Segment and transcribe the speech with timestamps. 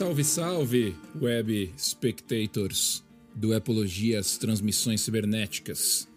[0.00, 3.04] Salve, salve, web spectators
[3.34, 6.08] do Epologias Transmissões Cibernéticas.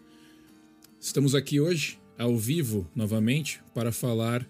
[0.98, 4.48] Estamos aqui hoje, ao vivo, novamente, para falar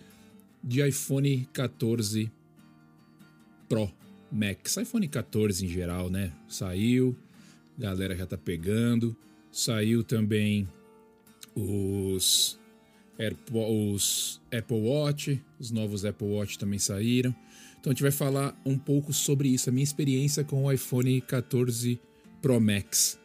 [0.62, 2.30] de iPhone 14
[3.68, 3.92] Pro
[4.30, 4.76] Max.
[4.76, 6.32] iPhone 14 em geral, né?
[6.46, 7.16] Saiu,
[7.76, 9.16] galera já tá pegando.
[9.50, 10.68] Saiu também
[11.56, 12.56] os,
[13.18, 17.34] Airpo os Apple Watch, os novos Apple Watch também saíram.
[17.84, 21.20] Então a gente vai falar um pouco sobre isso, a minha experiência com o iPhone
[21.20, 22.00] 14
[22.40, 23.18] Pro Max.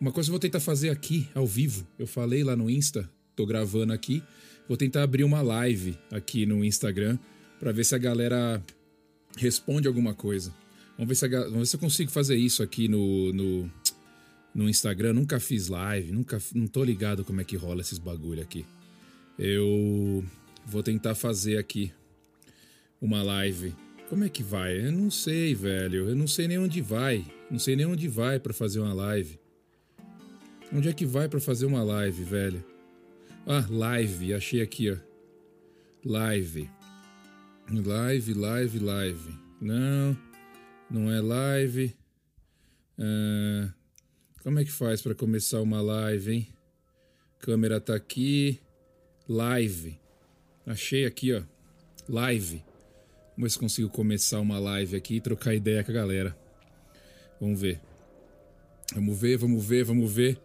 [0.00, 3.10] Uma coisa que eu vou tentar fazer aqui, ao vivo, eu falei lá no Insta,
[3.34, 4.22] tô gravando aqui,
[4.68, 7.18] vou tentar abrir uma live aqui no Instagram
[7.58, 8.62] para ver se a galera
[9.36, 10.54] responde alguma coisa.
[10.96, 13.72] Vamos ver se, a, vamos ver se eu consigo fazer isso aqui no, no,
[14.54, 15.14] no Instagram.
[15.14, 18.64] Nunca fiz live, nunca, não tô ligado como é que rola esses bagulho aqui.
[19.36, 20.24] Eu
[20.64, 21.92] vou tentar fazer aqui
[23.00, 23.74] uma live
[24.08, 24.86] como é que vai?
[24.86, 26.08] Eu não sei, velho.
[26.08, 27.24] Eu não sei nem onde vai.
[27.50, 29.38] Não sei nem onde vai para fazer uma live.
[30.72, 32.64] Onde é que vai para fazer uma live, velho?
[33.46, 34.34] Ah, live.
[34.34, 34.96] Achei aqui, ó.
[36.04, 36.70] Live.
[37.70, 39.38] Live, live, live.
[39.60, 40.16] Não,
[40.90, 41.96] não é live.
[42.98, 43.72] Ah,
[44.42, 46.48] como é que faz para começar uma live, hein?
[47.38, 48.60] Câmera tá aqui.
[49.28, 49.98] Live.
[50.66, 51.42] Achei aqui, ó.
[52.08, 52.62] Live.
[53.36, 56.36] Vamos ver se consigo começar uma live aqui e trocar ideia com a galera.
[57.40, 57.80] Vamos ver.
[58.94, 60.38] Vamos ver, vamos ver, vamos ver.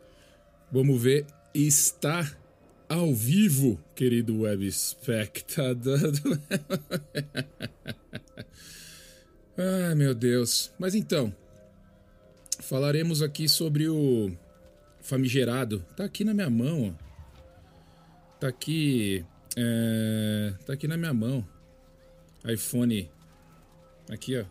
[0.71, 1.27] Vamos ver.
[1.53, 2.35] Está
[2.87, 5.99] ao vivo, querido web espectador.
[9.55, 10.71] Ai, meu Deus.
[10.79, 11.31] Mas então,
[12.59, 14.31] falaremos aqui sobre o
[14.99, 15.85] famigerado.
[15.95, 16.93] Tá aqui na minha mão, ó.
[18.39, 19.23] Tá aqui.
[19.55, 20.53] É...
[20.65, 21.45] Tá aqui na minha mão
[22.45, 23.09] iPhone
[24.09, 24.45] aqui, ó,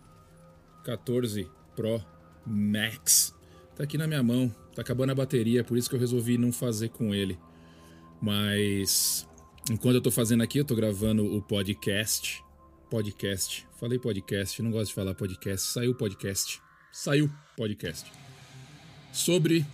[0.84, 2.04] 14 Pro
[2.46, 3.34] Max.
[3.76, 6.52] Tá aqui na minha mão, tá acabando a bateria, por isso que eu resolvi não
[6.52, 7.38] fazer com ele.
[8.20, 9.26] Mas
[9.70, 12.42] enquanto eu tô fazendo aqui, eu tô gravando o podcast.
[12.90, 13.66] Podcast.
[13.78, 15.68] Falei podcast, não gosto de falar podcast.
[15.68, 16.60] Saiu podcast.
[16.90, 18.10] Saiu podcast.
[19.12, 19.64] Sobre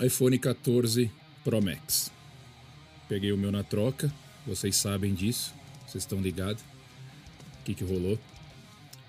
[0.00, 1.10] iPhone 14
[1.42, 2.12] Pro Max.
[3.08, 4.12] Peguei o meu na troca,
[4.46, 5.52] vocês sabem disso,
[5.86, 6.71] vocês estão ligados
[7.62, 8.18] o que, que rolou.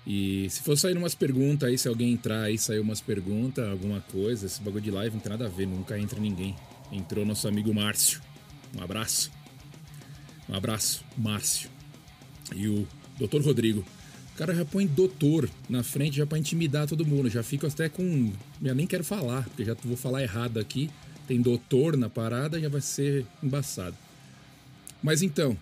[0.06, 4.00] E se for sair umas perguntas aí, se alguém entrar aí, sair umas perguntas, alguma
[4.00, 6.54] coisa, esse bagulho de live não tem nada a ver, nunca entra ninguém.
[6.92, 8.20] Entrou nosso amigo Márcio.
[8.76, 9.30] Um abraço.
[10.48, 11.70] Um abraço, Márcio.
[12.54, 12.86] E o
[13.18, 13.84] Doutor Rodrigo.
[14.34, 17.30] O cara já põe doutor na frente já para intimidar todo mundo.
[17.30, 18.32] Já fico até com.
[18.62, 20.90] Eu nem quero falar, porque já vou falar errado aqui.
[21.26, 23.96] Tem doutor na parada, já vai ser embaçado.
[25.00, 25.56] Mas então,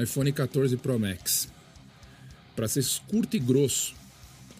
[0.00, 1.48] iPhone 14 Pro Max
[2.54, 3.94] para ser curto e grosso,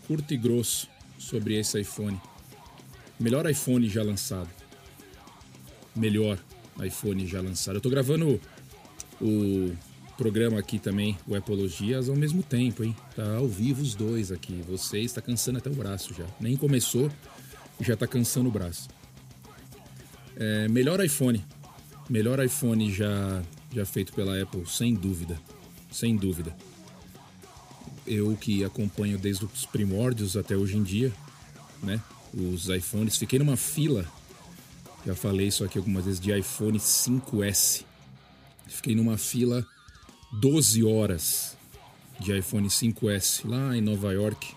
[0.07, 2.21] curto e grosso sobre esse iPhone.
[3.19, 4.49] Melhor iPhone já lançado.
[5.95, 6.39] Melhor
[6.83, 7.77] iPhone já lançado.
[7.77, 8.41] Eu tô gravando
[9.21, 9.73] o
[10.17, 12.97] programa aqui também, o Epologias, ao mesmo tempo, hein?
[13.15, 14.63] Tá ao vivo os dois aqui.
[14.69, 16.27] Você está cansando até o braço já.
[16.41, 17.11] Nem começou
[17.79, 18.89] e já tá cansando o braço.
[20.37, 21.45] É, melhor iPhone.
[22.09, 23.43] Melhor iPhone já,
[23.75, 25.39] já feito pela Apple, sem dúvida.
[25.91, 26.57] Sem dúvida
[28.11, 31.13] eu que acompanho desde os primórdios até hoje em dia,
[31.81, 32.01] né?
[32.35, 34.05] Os iPhones, fiquei numa fila,
[35.07, 37.85] já falei isso aqui algumas vezes, de iPhone 5S.
[38.67, 39.65] Fiquei numa fila
[40.33, 41.57] 12 horas
[42.19, 44.55] de iPhone 5S lá em Nova York,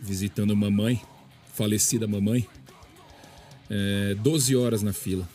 [0.00, 1.00] visitando mamãe,
[1.54, 2.46] falecida mamãe.
[3.70, 5.26] É, 12 horas na fila.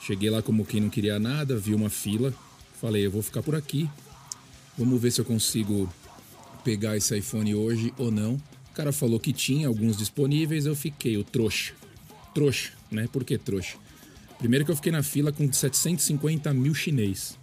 [0.00, 2.34] Cheguei lá como quem não queria nada, vi uma fila,
[2.80, 3.88] falei, eu vou ficar por aqui.
[4.76, 5.88] Vamos ver se eu consigo
[6.68, 8.34] pegar esse iPhone hoje ou não.
[8.34, 11.72] O cara falou que tinha alguns disponíveis, eu fiquei o trouxa.
[12.34, 13.08] Trouxa, né?
[13.10, 13.78] Por que trouxa?
[14.38, 17.38] Primeiro que eu fiquei na fila com 750 mil chinês.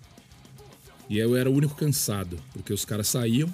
[1.09, 3.53] E eu era o único cansado, porque os caras saíam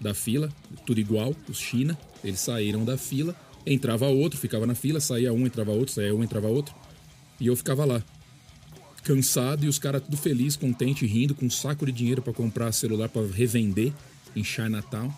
[0.00, 0.50] da fila,
[0.86, 3.36] tudo igual, os China, eles saíram da fila,
[3.66, 6.74] entrava outro, ficava na fila, saía um, entrava outro, saía um, entrava outro,
[7.38, 8.02] e eu ficava lá,
[9.02, 12.72] cansado e os caras tudo feliz, contente, rindo, com um saco de dinheiro para comprar
[12.72, 13.92] celular para revender
[14.34, 15.12] em Chinatown.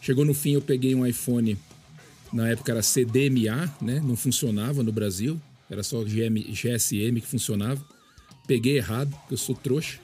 [0.00, 1.58] Chegou no fim, eu peguei um iPhone,
[2.32, 4.00] na época era CDMA, né?
[4.04, 5.40] Não funcionava no Brasil,
[5.70, 7.84] era só GM, GSM que funcionava.
[8.46, 9.98] Peguei errado, eu sou trouxa.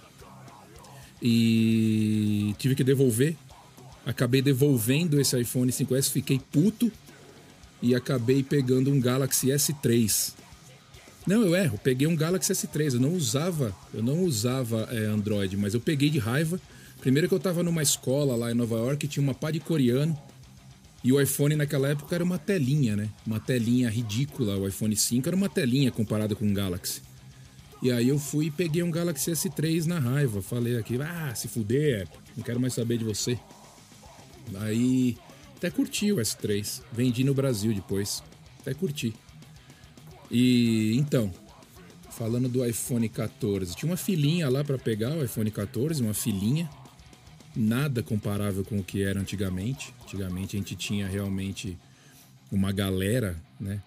[1.22, 3.36] E tive que devolver.
[4.04, 6.92] Acabei devolvendo esse iPhone 5S, fiquei puto
[7.80, 10.34] e acabei pegando um Galaxy S3.
[11.26, 12.94] Não, eu erro, peguei um Galaxy S3.
[12.94, 16.60] Eu não usava, eu não usava é, Android, mas eu peguei de raiva
[17.04, 20.18] Primeiro que eu tava numa escola lá em Nova York, tinha uma pá de coreano
[21.04, 23.10] E o iPhone naquela época era uma telinha, né?
[23.26, 24.56] Uma telinha ridícula.
[24.56, 27.02] O iPhone 5 era uma telinha comparado com o Galaxy.
[27.82, 30.40] E aí eu fui e peguei um Galaxy S3 na raiva.
[30.40, 33.38] Falei aqui, ah, se fuder, não quero mais saber de você.
[34.54, 35.18] Aí
[35.58, 36.80] até curti o S3.
[36.90, 38.22] Vendi no Brasil depois.
[38.60, 39.12] Até curti.
[40.30, 41.30] E então,
[42.08, 46.66] falando do iPhone 14, tinha uma filinha lá para pegar o iPhone 14, uma filinha
[47.56, 49.94] nada comparável com o que era antigamente.
[50.02, 51.76] Antigamente a gente tinha realmente
[52.50, 53.80] uma galera, né?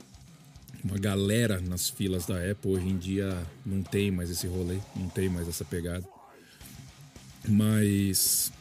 [0.84, 2.72] Uma galera nas filas da Apple.
[2.72, 6.06] Hoje em dia não tem mais esse rolê, não tem mais essa pegada.
[7.48, 8.52] Mas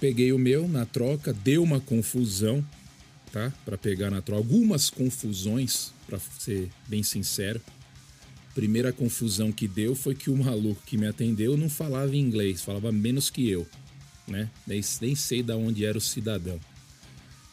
[0.00, 2.64] peguei o meu na troca, deu uma confusão,
[3.32, 3.52] tá?
[3.64, 7.60] Para pegar na troca, algumas confusões, para ser bem sincero.
[8.54, 12.90] Primeira confusão que deu foi que o maluco que me atendeu não falava inglês, falava
[12.90, 13.66] menos que eu
[14.30, 14.48] né?
[14.66, 16.58] Nem, nem sei de onde era o cidadão.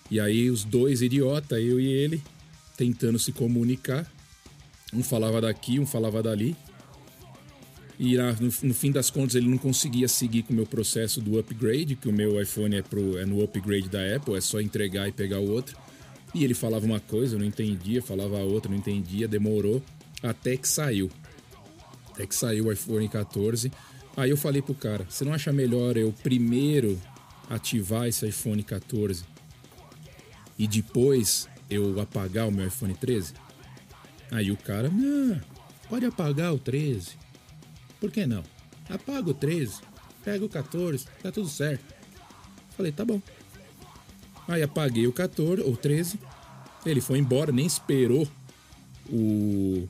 [0.10, 2.22] E aí os dois idiota, eu e ele,
[2.78, 4.10] tentando se comunicar.
[4.94, 6.56] Um falava daqui, um falava dali.
[7.98, 11.40] E no, no, fim das contas ele não conseguia seguir com o meu processo do
[11.40, 15.08] upgrade, que o meu iPhone é, pro, é no upgrade da Apple, é só entregar
[15.08, 15.78] e pegar o outro.
[16.34, 19.82] E ele falava uma coisa, eu não entendia, falava outra, não entendia, demorou,
[20.22, 21.10] até que saiu.
[22.12, 23.72] Até que saiu o iPhone 14.
[24.18, 27.00] Aí eu falei pro cara: você não acha melhor eu primeiro
[27.50, 29.24] ativar esse iPhone 14
[30.58, 33.34] e depois eu apagar o meu iPhone 13?
[34.32, 35.40] Aí o cara: não,
[35.90, 37.18] pode apagar o 13.
[38.00, 38.44] Por que não?
[38.90, 39.82] Apaga o 13,
[40.24, 41.84] pega o 14, tá tudo certo.
[42.76, 43.22] Falei: tá bom.
[44.48, 46.20] Aí apaguei o 14 ou 13.
[46.86, 48.28] Ele foi embora, nem esperou
[49.10, 49.88] o,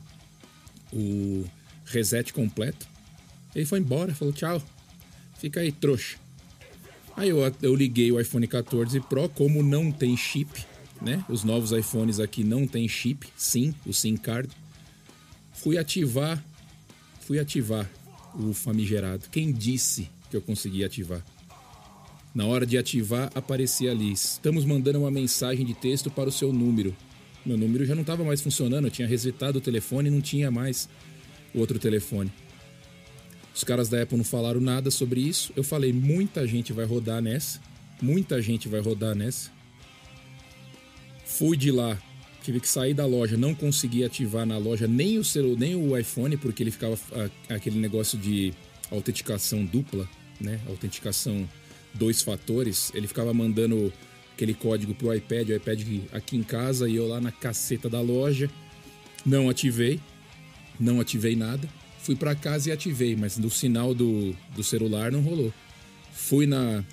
[0.92, 1.44] o
[1.84, 2.88] reset completo.
[3.56, 4.62] Ele foi embora, falou tchau.
[5.38, 6.18] Fica aí, trouxa.
[7.16, 10.62] Aí eu, eu liguei o iPhone 14 Pro, como não tem chip,
[11.00, 11.24] né?
[11.26, 14.50] Os novos iPhones aqui não tem chip, sim, o SIM card.
[15.54, 16.44] Fui ativar,
[17.22, 17.90] fui ativar
[18.34, 19.24] o famigerado.
[19.32, 21.24] Quem disse que eu consegui ativar?
[22.34, 26.52] Na hora de ativar, aparecia ali: estamos mandando uma mensagem de texto para o seu
[26.52, 26.94] número.
[27.44, 30.50] Meu número já não estava mais funcionando, eu tinha resetado o telefone e não tinha
[30.50, 30.90] mais
[31.54, 32.30] outro telefone.
[33.56, 35.50] Os caras da Apple não falaram nada sobre isso.
[35.56, 37.58] Eu falei, muita gente vai rodar nessa.
[38.02, 39.50] Muita gente vai rodar nessa.
[41.24, 41.98] Fui de lá,
[42.42, 45.96] tive que sair da loja, não consegui ativar na loja nem o celular, nem o
[45.96, 46.98] iPhone, porque ele ficava
[47.48, 48.52] aquele negócio de
[48.90, 50.06] autenticação dupla,
[50.38, 50.60] né?
[50.68, 51.48] Autenticação
[51.94, 52.92] dois fatores.
[52.94, 53.90] Ele ficava mandando
[54.34, 55.80] aquele código pro iPad, o iPad
[56.12, 58.50] aqui em casa e eu lá na caceta da loja.
[59.24, 59.98] Não ativei,
[60.78, 61.66] não ativei nada.
[62.06, 65.52] Fui para casa e ativei, mas no sinal do, do celular não rolou.
[66.12, 66.84] Fui na,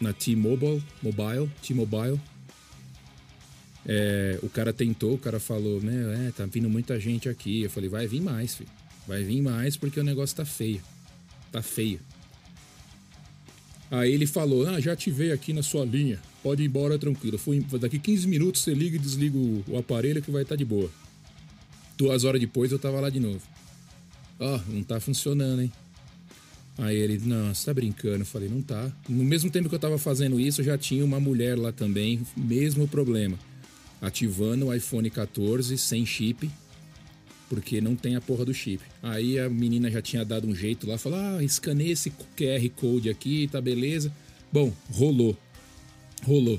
[0.00, 2.20] na T-Mobile, Mobile, T-Mobile.
[3.86, 7.62] É, o cara tentou, o cara falou, meu, é, tá vindo muita gente aqui.
[7.62, 8.68] Eu falei, vai vir mais, filho.
[9.06, 10.82] Vai vir mais porque o negócio tá feio.
[11.52, 12.00] Tá feio.
[13.88, 16.18] Aí ele falou, ah, já ativei aqui na sua linha.
[16.42, 17.38] Pode ir embora tranquilo.
[17.38, 20.58] Fui, daqui 15 minutos você liga e desliga o, o aparelho que vai estar tá
[20.58, 20.90] de boa.
[21.96, 23.59] Duas horas depois eu tava lá de novo.
[24.40, 25.70] Ó, oh, não tá funcionando, hein?
[26.78, 28.20] Aí ele, não, você tá brincando?
[28.22, 28.90] Eu falei, não tá.
[29.06, 32.88] No mesmo tempo que eu tava fazendo isso, já tinha uma mulher lá também, mesmo
[32.88, 33.38] problema.
[34.00, 36.50] Ativando o iPhone 14 sem chip,
[37.50, 38.82] porque não tem a porra do chip.
[39.02, 43.10] Aí a menina já tinha dado um jeito lá, falou: ah, escaneia esse QR Code
[43.10, 44.10] aqui, tá beleza.
[44.50, 45.36] Bom, rolou.
[46.24, 46.58] Rolou.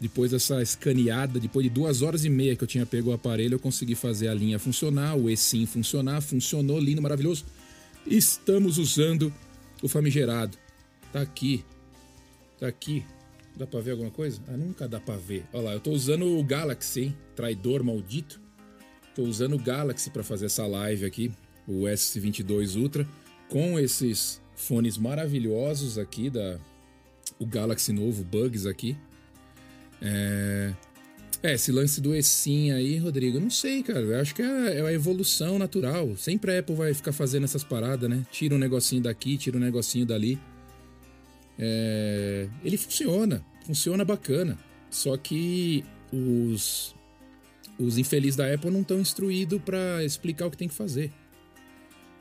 [0.00, 3.54] Depois dessa escaneada, depois de duas horas e meia que eu tinha pego o aparelho,
[3.54, 7.44] eu consegui fazer a linha funcionar, o eSIM funcionar, funcionou, lindo, maravilhoso.
[8.06, 9.32] Estamos usando
[9.82, 10.58] o famigerado.
[11.12, 11.64] Tá aqui.
[12.58, 13.04] Tá aqui.
[13.56, 14.40] Dá pra ver alguma coisa?
[14.48, 15.46] Ah, nunca dá pra ver.
[15.52, 17.16] Olha lá, eu tô usando o Galaxy, hein?
[17.34, 18.38] Traidor maldito.
[19.14, 21.32] Tô usando o Galaxy para fazer essa live aqui,
[21.66, 23.08] o S22 Ultra,
[23.48, 26.58] com esses fones maravilhosos aqui da
[27.38, 28.96] o Galaxy novo, Bugs aqui.
[30.00, 30.72] É...
[31.42, 34.00] é, esse lance do eSIM aí, Rodrigo, eu não sei, cara.
[34.00, 36.16] Eu acho que é, é a evolução natural.
[36.16, 38.24] Sempre a Apple vai ficar fazendo essas paradas, né?
[38.30, 40.38] Tira um negocinho daqui, tira um negocinho dali.
[41.58, 42.48] É...
[42.64, 44.58] Ele funciona, funciona bacana.
[44.90, 46.94] Só que os,
[47.78, 51.12] os infelizes da Apple não estão instruídos para explicar o que tem que fazer.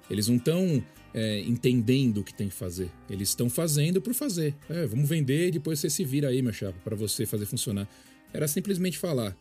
[0.09, 0.83] Eles não estão
[1.15, 2.91] é, entendendo o que tem que fazer.
[3.09, 4.53] Eles estão fazendo por fazer.
[4.69, 7.87] É, vamos vender e depois você se vira aí, meu chapa, para você fazer funcionar.
[8.33, 9.35] Era simplesmente falar: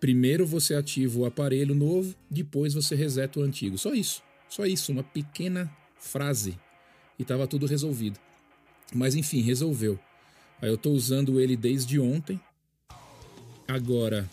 [0.00, 3.78] primeiro você ativa o aparelho novo, depois você reseta o antigo.
[3.78, 4.20] Só isso.
[4.48, 6.58] Só isso, uma pequena frase.
[7.16, 8.18] E estava tudo resolvido.
[8.92, 9.98] Mas enfim, resolveu.
[10.60, 12.40] Aí eu estou usando ele desde ontem.
[13.68, 14.28] Agora,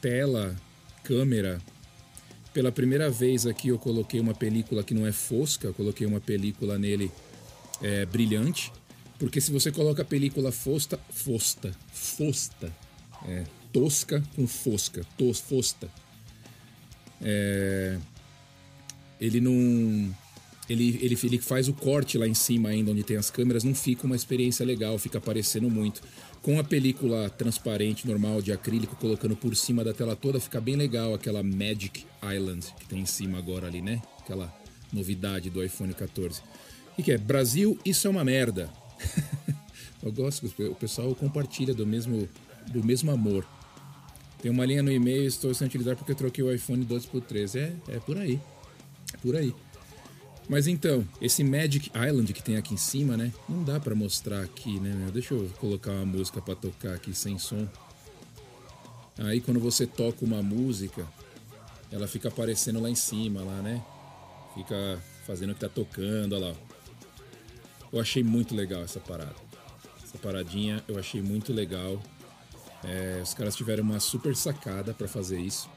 [0.00, 0.54] tela,
[1.02, 1.60] câmera.
[2.52, 6.20] Pela primeira vez aqui eu coloquei uma película que não é fosca, eu coloquei uma
[6.20, 7.10] película nele
[7.80, 8.70] é, brilhante.
[9.18, 12.72] Porque se você coloca a película fosta, fosta, fosta,
[13.26, 15.88] é, tosca com fosca, tos, fosta,
[17.22, 17.98] é,
[19.20, 20.14] ele não.
[20.72, 23.74] Ele, ele, ele faz o corte lá em cima ainda, onde tem as câmeras, não
[23.74, 26.02] fica uma experiência legal, fica aparecendo muito.
[26.40, 30.74] Com a película transparente, normal, de acrílico, colocando por cima da tela toda, fica bem
[30.74, 34.02] legal aquela Magic Island que tem em cima agora ali, né?
[34.18, 34.52] Aquela
[34.92, 36.40] novidade do iPhone 14.
[36.98, 37.18] O que é?
[37.18, 38.70] Brasil, isso é uma merda.
[40.02, 42.28] Eu gosto o pessoal compartilha do mesmo,
[42.72, 43.46] do mesmo amor.
[44.40, 47.58] Tem uma linha no e-mail, estou sem utilizar porque troquei o iPhone 12 por 13.
[47.58, 48.40] É, é por aí.
[49.14, 49.54] É por aí.
[50.48, 53.32] Mas então, esse Magic Island que tem aqui em cima, né?
[53.48, 54.92] Não dá para mostrar aqui, né?
[54.94, 55.10] Meu?
[55.10, 57.66] Deixa eu colocar uma música para tocar aqui sem som.
[59.18, 61.06] Aí quando você toca uma música,
[61.90, 63.82] ela fica aparecendo lá em cima, lá, né?
[64.54, 66.54] Fica fazendo o que tá tocando, olha lá.
[67.92, 69.36] Eu achei muito legal essa parada.
[70.02, 72.02] Essa paradinha eu achei muito legal.
[72.84, 75.68] É, os caras tiveram uma super sacada para fazer isso.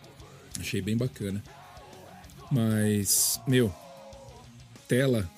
[0.60, 1.44] Achei bem bacana.
[2.52, 3.74] Mas, meu,
[4.88, 5.30] tela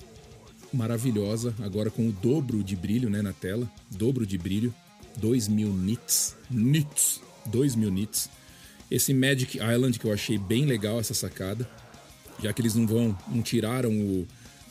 [0.74, 3.70] maravilhosa, agora com o dobro de brilho né, na tela.
[3.90, 4.74] Dobro de brilho.
[5.18, 6.36] 2000 nits.
[6.50, 7.22] Nits.
[7.46, 8.30] 2000 nits.
[8.90, 11.68] Esse Magic Island que eu achei bem legal essa sacada.
[12.42, 14.28] Já que eles não vão, não tiraram o,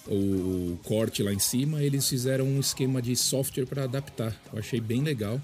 [0.07, 4.35] o corte lá em cima, eles fizeram um esquema de software para adaptar.
[4.53, 5.41] Eu achei bem legal.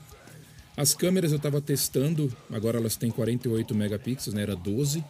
[0.76, 4.42] As câmeras eu estava testando, agora elas têm 48 megapixels, né?
[4.42, 5.04] Era 12.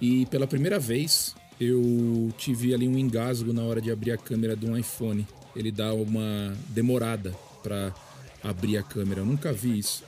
[0.00, 4.56] E pela primeira vez eu tive ali um engasgo na hora de abrir a câmera
[4.56, 5.28] de um iPhone.
[5.54, 7.94] Ele dá uma demorada para
[8.42, 9.20] abrir a câmera.
[9.20, 10.02] Eu nunca vi isso.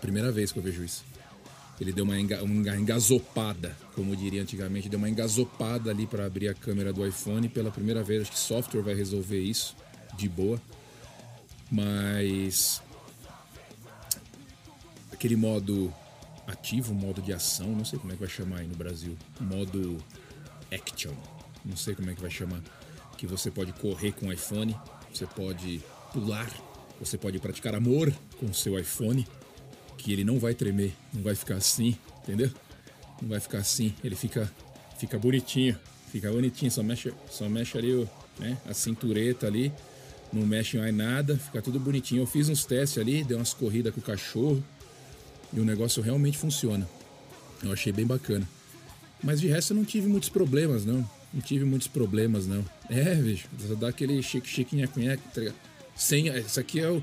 [0.00, 1.04] Primeira vez que eu vejo isso.
[1.80, 6.48] Ele deu uma, enga, uma engasopada, como diria antigamente, deu uma engasopada ali para abrir
[6.48, 8.22] a câmera do iPhone pela primeira vez.
[8.22, 9.74] Acho que software vai resolver isso
[10.16, 10.60] de boa.
[11.70, 12.80] Mas
[15.10, 15.92] aquele modo
[16.46, 19.98] ativo, modo de ação, não sei como é que vai chamar aí no Brasil, modo
[20.72, 21.12] action,
[21.64, 22.60] não sei como é que vai chamar,
[23.16, 24.76] que você pode correr com o iPhone,
[25.12, 26.50] você pode pular,
[26.98, 29.26] você pode praticar amor com o seu iPhone,
[29.98, 32.50] que ele não vai tremer, não vai ficar assim, entendeu?
[33.20, 34.50] Não vai ficar assim, ele fica
[34.98, 35.78] fica bonitinho,
[36.12, 38.08] fica bonitinho, só mexe, só mexe ali o,
[38.38, 39.72] né, a cintureta ali,
[40.30, 42.22] não mexe mais nada, fica tudo bonitinho.
[42.22, 44.62] Eu fiz uns testes ali, dei umas corridas com o cachorro,
[45.52, 46.88] e o negócio realmente funciona.
[47.62, 48.46] Eu achei bem bacana.
[49.22, 51.08] Mas de resto eu não tive muitos problemas, não.
[51.32, 52.64] Não tive muitos problemas, não.
[52.88, 55.52] É, bicho, só dá aquele chique-chique nhaque tá
[55.94, 57.02] Sem, isso aqui é o,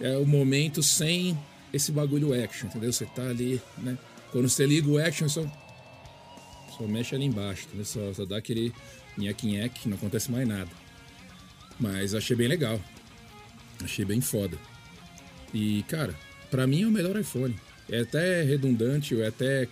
[0.00, 1.38] é o momento sem
[1.72, 2.92] esse bagulho action, entendeu?
[2.92, 3.96] Você tá ali, né?
[4.32, 5.44] Quando você liga o action, só,
[6.76, 7.84] só mexe ali embaixo, entendeu?
[7.84, 8.72] Só, só dá aquele
[9.16, 10.70] nhaque-nhaque, não acontece mais nada.
[11.78, 12.80] Mas achei bem legal.
[13.82, 14.58] Achei bem foda.
[15.54, 16.14] E, cara,
[16.50, 17.56] pra mim é o melhor iPhone.
[17.90, 19.68] É até redundante, é até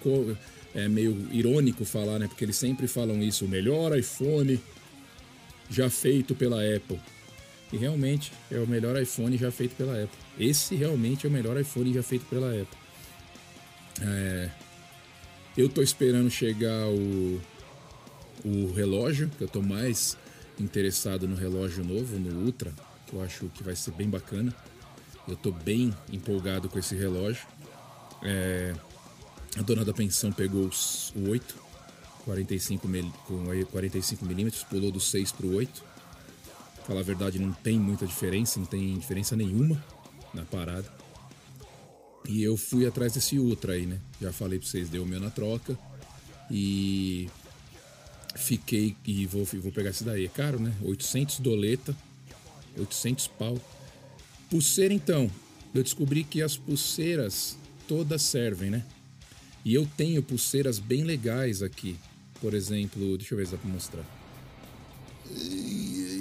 [0.74, 2.26] é meio irônico falar, né?
[2.26, 4.60] Porque eles sempre falam isso, o melhor iPhone
[5.70, 7.00] já feito pela Apple.
[7.72, 10.18] E realmente é o melhor iPhone já feito pela Apple.
[10.38, 12.78] Esse realmente é o melhor iPhone já feito pela Apple.
[14.00, 14.50] É,
[15.56, 17.40] eu tô esperando chegar o,
[18.44, 20.16] o relógio, que eu tô mais
[20.58, 22.72] interessado no relógio novo, no Ultra,
[23.06, 24.54] que eu acho que vai ser bem bacana.
[25.26, 27.46] Eu tô bem empolgado com esse relógio.
[28.22, 28.74] É,
[29.56, 31.54] a dona da pensão pegou os, o 8,
[32.24, 32.86] 45,
[33.26, 35.84] com 45 milímetros, pulou do 6 para o 8.
[36.86, 39.82] Falar a verdade, não tem muita diferença, não tem diferença nenhuma
[40.32, 40.90] na parada.
[42.28, 43.98] E eu fui atrás desse Ultra aí, né?
[44.20, 45.78] Já falei para vocês, deu o meu na troca.
[46.50, 47.28] E
[48.36, 50.26] fiquei e vou, vou pegar esse daí.
[50.26, 50.74] É caro, né?
[50.82, 51.96] 800 doleta,
[52.76, 53.58] 800 pau.
[54.50, 55.30] Pulseira, então.
[55.74, 57.56] Eu descobri que as pulseiras
[57.88, 58.84] todas servem, né?
[59.64, 61.96] E eu tenho pulseiras bem legais aqui.
[62.40, 64.04] Por exemplo, deixa eu ver se dá pra mostrar.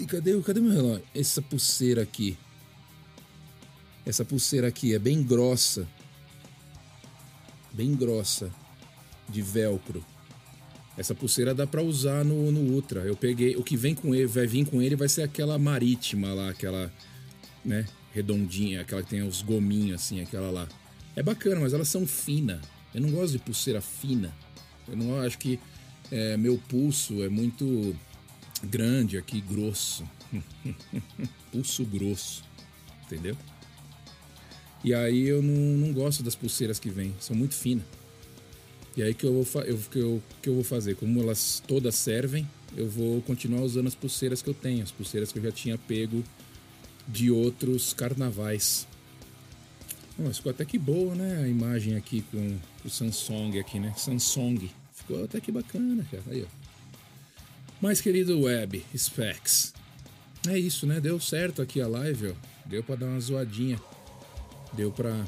[0.07, 1.03] Cadê, cadê meu relógio?
[1.13, 2.37] Essa pulseira aqui.
[4.05, 5.87] Essa pulseira aqui é bem grossa.
[7.73, 8.49] Bem grossa.
[9.29, 10.03] De velcro.
[10.97, 13.01] Essa pulseira dá para usar no, no Ultra.
[13.01, 13.55] Eu peguei.
[13.55, 16.91] O que vem com ele, vai vir com ele vai ser aquela marítima lá, aquela,
[17.63, 17.85] né?
[18.13, 20.67] Redondinha, aquela que tem os gominhos assim, aquela lá.
[21.17, 22.61] É bacana, mas elas são finas.
[22.93, 24.31] Eu não gosto de pulseira fina.
[24.87, 25.59] Eu não acho que
[26.11, 27.95] é, meu pulso é muito
[28.63, 30.03] grande aqui, grosso.
[31.51, 32.43] pulso grosso.
[33.03, 33.35] Entendeu?
[34.83, 37.83] E aí eu não, não gosto das pulseiras que vêm, são muito finas.
[38.95, 40.97] E aí que eu, vou eu, que, eu, que eu vou fazer?
[40.97, 45.31] Como elas todas servem, eu vou continuar usando as pulseiras que eu tenho, as pulseiras
[45.31, 46.23] que eu já tinha pego
[47.07, 48.87] de outros carnavais.
[50.19, 51.43] Mas ficou até que boa, né?
[51.43, 53.93] A imagem aqui com o Samsung aqui, né?
[53.95, 54.69] Samsung.
[54.93, 56.23] Ficou até que bacana, cara.
[56.31, 56.47] Aí, ó.
[57.79, 59.73] Mas, querido Web, Specs.
[60.47, 60.99] É isso, né?
[60.99, 62.33] Deu certo aqui a live, ó.
[62.65, 63.79] Deu pra dar uma zoadinha.
[64.73, 65.25] Deu pra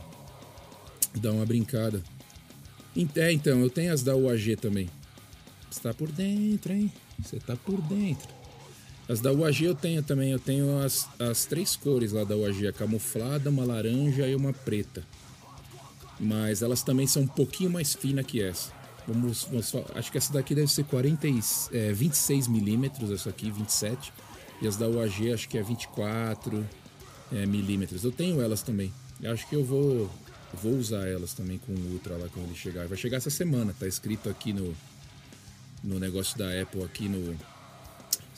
[1.15, 2.03] dar uma brincada.
[3.15, 4.89] É, então, eu tenho as da UAG também.
[5.69, 6.91] Você tá por dentro, hein?
[7.19, 8.38] Você tá por dentro.
[9.09, 10.31] As da UAG eu tenho também.
[10.31, 14.53] Eu tenho as, as três cores lá da UAG: a camuflada, uma laranja e uma
[14.53, 15.03] preta.
[16.19, 18.71] Mas elas também são um pouquinho mais finas que essa.
[19.07, 21.27] Vamos, vamos acho que essa daqui deve ser 40,
[21.71, 24.13] é, 26 milímetros, essa aqui 27.
[24.61, 26.63] E as da UAG acho que é 24
[27.31, 28.03] é, milímetros.
[28.03, 28.93] Eu tenho elas também.
[29.19, 30.07] Eu acho que eu vou,
[30.53, 32.87] vou usar elas também com o Ultra lá quando ele chegar.
[32.87, 34.75] Vai chegar essa semana, tá escrito aqui no,
[35.83, 37.35] no negócio da Apple, aqui no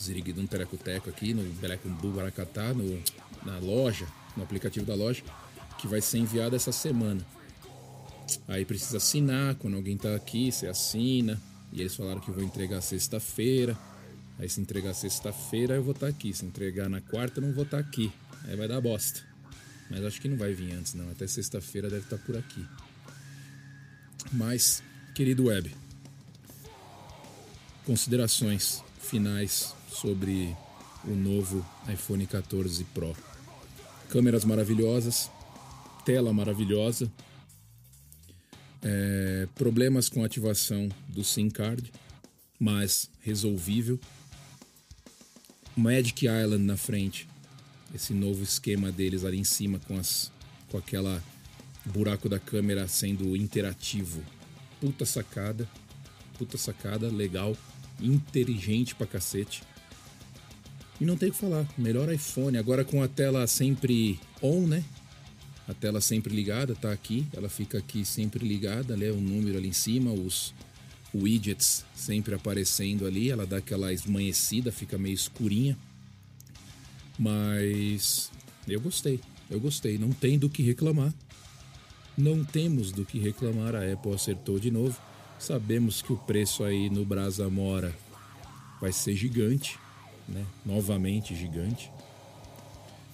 [0.01, 3.01] Ziriguidum Terecoteco, aqui no Belecumbu Baracatá, no,
[3.45, 5.23] na loja, no aplicativo da loja,
[5.77, 7.25] que vai ser enviado essa semana.
[8.47, 11.41] Aí precisa assinar, quando alguém tá aqui, você assina.
[11.71, 13.77] E eles falaram que vão entregar sexta-feira.
[14.39, 16.33] Aí se entregar sexta-feira eu vou estar tá aqui.
[16.33, 18.11] Se entregar na quarta eu não vou estar tá aqui.
[18.45, 19.21] Aí vai dar bosta.
[19.89, 21.09] Mas acho que não vai vir antes não.
[21.11, 22.65] Até sexta-feira deve estar tá por aqui.
[24.31, 24.81] Mas,
[25.13, 25.75] querido Web,
[27.85, 30.55] considerações finais sobre
[31.03, 33.15] o novo iPhone 14 Pro.
[34.09, 35.29] Câmeras maravilhosas,
[36.05, 37.11] tela maravilhosa,
[38.81, 41.91] é, problemas com ativação do SIM card,
[42.59, 43.99] mas resolvível.
[45.75, 47.27] Magic Island na frente,
[47.93, 50.31] esse novo esquema deles ali em cima com as
[50.69, 51.21] com aquela
[51.85, 54.23] buraco da câmera sendo interativo.
[54.79, 55.69] Puta sacada,
[56.37, 57.55] puta sacada, legal,
[57.99, 59.63] inteligente pra cacete.
[61.01, 64.83] E não tem o que falar, melhor iPhone, agora com a tela sempre on, né?
[65.67, 69.09] A tela sempre ligada, tá aqui, ela fica aqui sempre ligada, né?
[69.09, 70.53] O número ali em cima, os
[71.11, 75.75] widgets sempre aparecendo ali, ela dá aquela esmanhecida, fica meio escurinha.
[77.17, 78.29] Mas
[78.67, 81.11] eu gostei, eu gostei, não tem do que reclamar.
[82.15, 85.01] Não temos do que reclamar, a Apple acertou de novo.
[85.39, 87.91] Sabemos que o preço aí no Brasa Mora
[88.79, 89.79] vai ser gigante,
[90.27, 90.45] né?
[90.65, 91.91] Novamente gigante.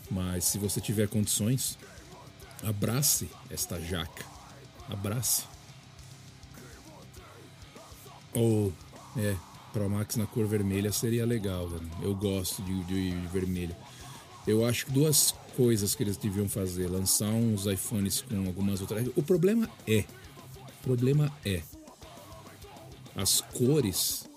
[0.09, 1.77] Mas se você tiver condições,
[2.63, 4.25] Abrace esta jaca.
[4.89, 5.43] Abrace.
[8.33, 8.73] Ou,
[9.17, 9.35] é,
[9.73, 11.89] Pro Max na cor vermelha seria legal, velho.
[12.01, 13.75] Eu gosto de, de, de, vermelho.
[14.45, 19.07] Eu acho que duas coisas que eles deviam fazer: lançar uns iPhones com algumas outras.
[19.15, 20.05] O problema é.
[20.57, 21.61] O problema é.
[23.15, 24.27] As cores.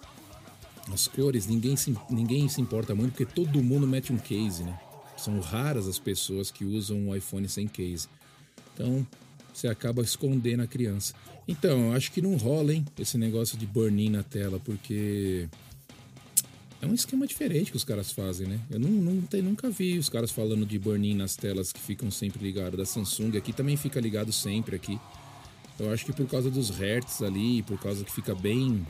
[0.93, 4.79] As cores, ninguém se, ninguém se importa muito porque todo mundo mete um case, né?
[5.17, 8.09] São raras as pessoas que usam um iPhone sem case.
[8.75, 9.07] Então,
[9.53, 11.15] você acaba escondendo a criança.
[11.47, 15.49] Então, eu acho que não rola, hein, esse negócio de burn-in na tela, porque
[16.81, 18.59] é um esquema diferente que os caras fazem, né?
[18.71, 22.43] Eu não, não nunca vi os caras falando de burn-in nas telas que ficam sempre
[22.43, 22.79] ligadas.
[22.79, 24.99] Da Samsung aqui também fica ligado sempre aqui.
[25.79, 28.87] Eu acho que por causa dos hertz ali, por causa que fica bem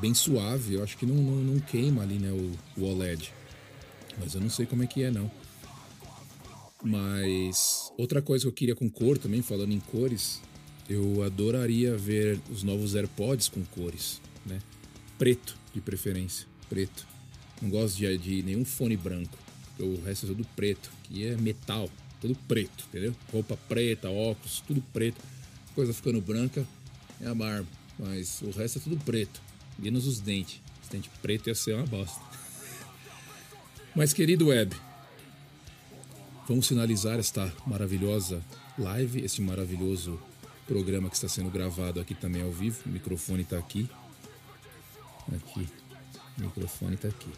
[0.00, 3.32] bem suave, eu acho que não, não, não queima ali, né, o, o OLED.
[4.18, 5.30] Mas eu não sei como é que é, não.
[6.82, 10.40] Mas outra coisa que eu queria com cor também, falando em cores,
[10.88, 14.60] eu adoraria ver os novos AirPods com cores, né?
[15.18, 17.06] Preto, de preferência, preto.
[17.60, 19.36] Não gosto de, de nenhum fone branco.
[19.78, 23.14] O resto é tudo preto, que é metal, tudo preto, entendeu?
[23.32, 25.20] Roupa preta, óculos, tudo preto.
[25.74, 26.66] Coisa ficando branca
[27.20, 29.40] é a barba, mas o resto é tudo preto,
[29.78, 30.60] menos os dentes.
[30.82, 32.20] Os dentes preto ia ser uma bosta.
[33.94, 34.76] Mas, querido Web,
[36.48, 38.42] vamos finalizar esta maravilhosa
[38.78, 40.20] live, este maravilhoso
[40.66, 42.80] programa que está sendo gravado aqui também ao vivo.
[42.86, 43.88] O microfone está aqui.
[45.34, 45.68] Aqui.
[46.38, 47.30] O microfone está aqui.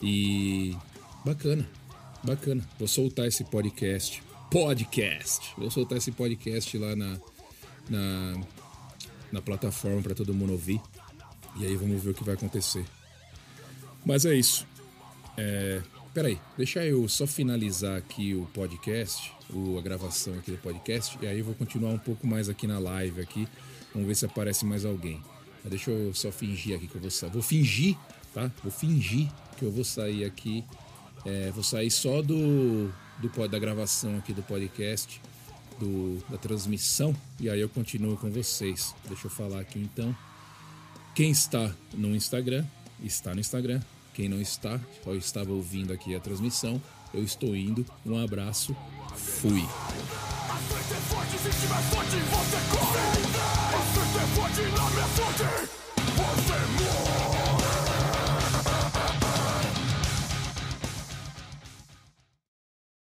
[0.00, 0.76] E
[1.24, 1.68] bacana,
[2.22, 2.66] bacana.
[2.78, 4.22] Vou soltar esse podcast.
[4.50, 5.52] Podcast!
[5.56, 7.18] Vou soltar esse podcast lá na,
[7.88, 8.40] na,
[9.32, 10.80] na plataforma para todo mundo ouvir.
[11.56, 12.84] E aí vamos ver o que vai acontecer.
[14.04, 14.66] Mas é isso.
[15.36, 15.82] É,
[16.14, 21.26] peraí, deixa eu só finalizar aqui o podcast, o, a gravação aqui do podcast, e
[21.26, 23.48] aí eu vou continuar um pouco mais aqui na live aqui.
[23.92, 25.20] Vamos ver se aparece mais alguém.
[25.64, 27.30] Deixa eu só fingir aqui que eu vou sair.
[27.30, 27.96] Vou fingir,
[28.32, 28.50] tá?
[28.62, 30.64] Vou fingir que eu vou sair aqui.
[31.24, 35.20] É, vou sair só do, do, da gravação aqui do podcast,
[35.78, 38.94] do, da transmissão, e aí eu continuo com vocês.
[39.08, 40.16] Deixa eu falar aqui então.
[41.14, 42.64] Quem está no Instagram,
[43.02, 43.80] está no Instagram.
[44.16, 46.80] Quem não está, só estava ouvindo aqui a transmissão,
[47.12, 47.84] eu estou indo.
[48.04, 48.74] Um abraço,
[49.14, 49.60] fui.
[49.60, 49.64] É
[57.02, 57.05] é.